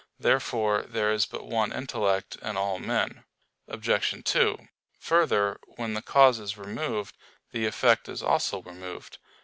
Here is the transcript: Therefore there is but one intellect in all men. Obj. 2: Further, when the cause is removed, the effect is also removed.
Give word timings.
Therefore 0.17 0.81
there 0.81 1.11
is 1.13 1.27
but 1.27 1.45
one 1.45 1.71
intellect 1.71 2.35
in 2.37 2.57
all 2.57 2.79
men. 2.79 3.23
Obj. 3.67 4.23
2: 4.23 4.67
Further, 4.97 5.59
when 5.75 5.93
the 5.93 6.01
cause 6.01 6.39
is 6.39 6.57
removed, 6.57 7.15
the 7.51 7.67
effect 7.67 8.09
is 8.09 8.23
also 8.23 8.63
removed. 8.63 9.19